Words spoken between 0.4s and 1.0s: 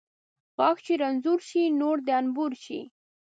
غاښ چې